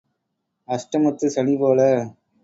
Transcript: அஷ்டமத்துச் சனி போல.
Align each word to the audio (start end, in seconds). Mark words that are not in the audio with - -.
அஷ்டமத்துச் 0.67 1.33
சனி 1.35 1.55
போல. 1.57 1.79